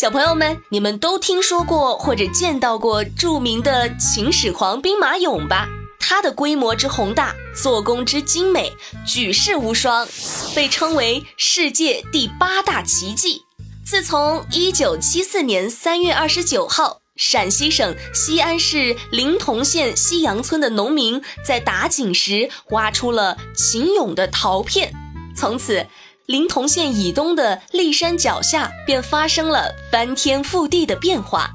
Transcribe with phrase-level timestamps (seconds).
[0.00, 5.68] 小朋友们，你们都听说过或者见到过著名的秦始皇兵马俑吧？
[5.98, 8.72] 它的规模之宏大，做工之精美，
[9.06, 10.08] 举世无双，
[10.54, 13.42] 被称为世界第八大奇迹。
[13.84, 24.94] 自从一九七四年三月二十九号，陕西省西安市临潼县西杨村的农民在打井时挖出了秦俑的陶片，
[25.36, 25.86] 从此。
[26.30, 31.50] 临潼县以东的骊山脚下便发生了翻天覆地的变化，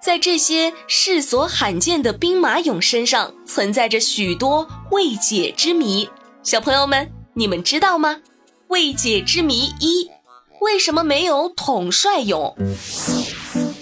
[0.00, 6.08] 在这些世所罕见的兵马俑身上存在着许多未解之谜。
[6.44, 8.18] 小朋友们，你们知道吗？
[8.68, 10.08] 未解之谜一：
[10.60, 12.54] 为什么没有统帅俑？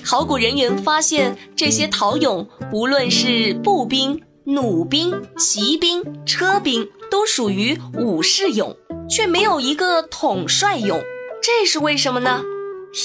[0.02, 8.76] 考古人员发现，这些陶俑无论是步兵、弩兵、骑兵、车兵，都属于武士俑。
[9.10, 11.02] 却没有一个统帅俑，
[11.42, 12.42] 这是为什么呢？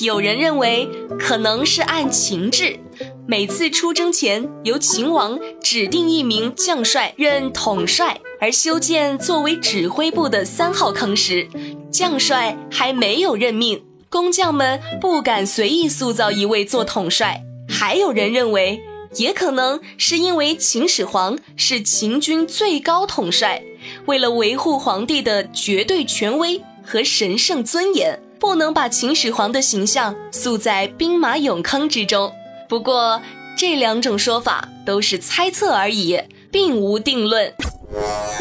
[0.02, 2.78] 有人认为可能是按秦制，
[3.26, 11.48] 每次出征前由秦王指定一名将帅任统帅，而修建作为指挥部的三号坑时，
[11.90, 17.42] 将帅还没有任命，工匠们不敢随意塑造一位做统帅。
[17.70, 18.82] 还有人认为，
[19.16, 23.62] 也可能是因为秦始皇是秦军最高统帅。
[24.06, 32.32] 为了维护皇帝的绝对权威和神圣尊严，不能把秦始皇的形象塑在兵马俑坑之中。
[32.70, 33.22] 不过，
[33.58, 36.20] 这两种说法都是猜测而已，
[36.52, 37.54] 并无定论。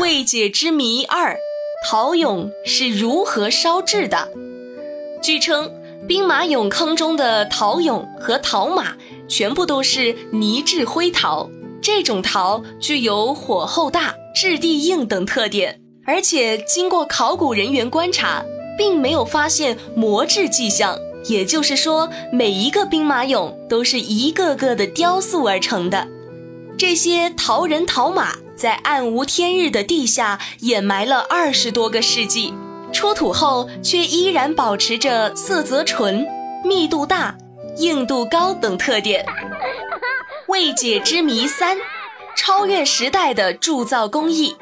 [0.00, 1.36] 未解之谜二：
[1.84, 4.28] 陶俑是如何烧制的？
[5.20, 5.70] 据称，
[6.08, 8.94] 兵马俑坑中的陶俑和陶马
[9.28, 11.48] 全部都是泥质灰陶，
[11.80, 14.14] 这种陶具有火候大。
[14.34, 18.42] 质地硬等特点，而且经过考古人员观察，
[18.78, 20.96] 并没有发现磨制迹象。
[21.26, 26.08] 也就是说，每一个兵马俑都是一个个的雕塑而成的。
[26.78, 32.54] 这些陶人陶马在暗无天日的地下掩埋了二十多个世纪，
[32.92, 36.26] 出土后却依然保持着色泽纯、
[36.64, 37.36] 密度大、
[37.78, 39.24] 硬度高等特点。
[40.48, 41.78] 未解之谜三。
[42.34, 44.56] 超越时代的铸造工艺，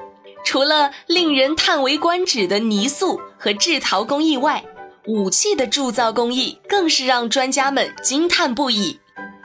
[0.45, 4.65] 除了令人叹为观止的泥塑和制陶工艺外，
[5.07, 8.99] 武器的铸造工艺更是让专家们惊叹不已。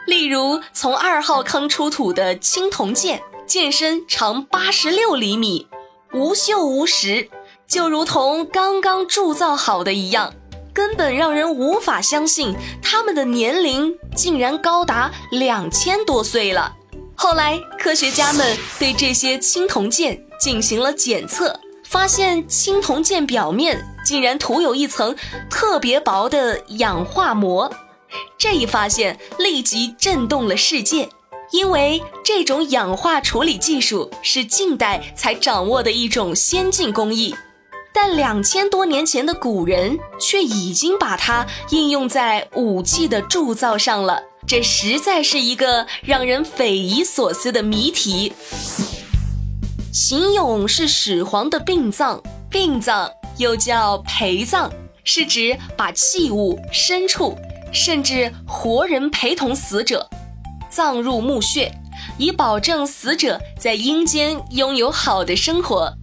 [0.08, 5.68] 例如，从二号坑出土的青铜剑，剑身长八十六厘米，
[6.12, 7.30] 无锈无蚀，
[7.68, 10.34] 就如同刚刚铸造好的一样，
[10.74, 16.74] 根本让人无法相信它们的年龄竟然高达两千多岁了。
[17.16, 25.16] 后来，科学家们对这些青铜剑进行了检测，发现青铜剑表面竟然涂有一层
[25.50, 27.72] 特别薄的氧化膜。
[28.38, 31.10] 这一发现立即震动了世界，
[31.52, 37.34] 因为这种氧化处理技术是近代才掌握的一种先进工艺，
[37.98, 44.22] 但两千多年前的古人却已经把它应用在武器的铸造上了。
[44.46, 48.34] 这实在是一个让人匪夷所思的谜题。
[49.94, 54.70] 秦俑是始皇的殡葬，殡葬又叫陪葬，
[55.06, 57.34] 是指把器物、牲畜，
[57.72, 60.06] 甚至活人陪同死者，
[60.70, 61.72] 葬入墓穴，
[62.18, 65.94] 以保证死者在阴间拥有好的生活。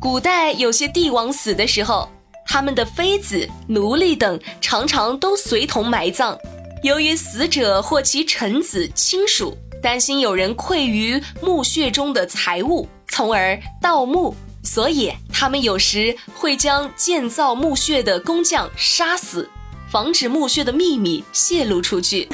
[0.00, 2.08] 古代有些帝王死的时候，
[2.46, 6.38] 他们的妃子、奴隶等常常都随同埋葬。
[6.84, 19.50] 由于死者或其臣子、亲属担心有人窥于墓穴中的财物，从而盗墓，所以他们有时会将建造墓穴的工匠杀死，
[19.90, 22.28] 防止墓穴的秘密泄露出去。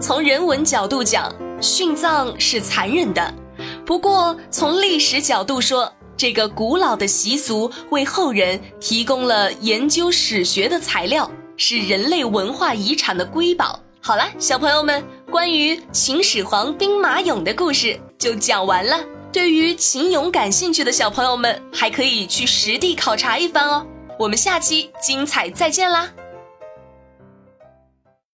[0.00, 3.22] 从人文角度讲，殉葬是残忍的；
[3.88, 11.30] 不过从历史角度说，这个古老的习俗为后人提供了研究史学的材料。
[11.56, 13.80] 是人类文化遗产的瑰宝。
[14.02, 19.02] 好了，小朋友们，关于秦始皇兵马俑的故事就讲完了。
[19.32, 23.86] 对于秦俑感兴趣的小朋友们，还可以去实地考察一番哦。
[24.18, 26.10] 我们下期精彩再见啦！